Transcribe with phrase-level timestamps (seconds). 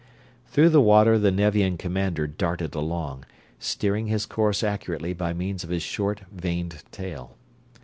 [0.47, 3.23] Through the water the Nevian commander darted along,
[3.59, 7.37] steering his course accurately by means of his short, vaned tail.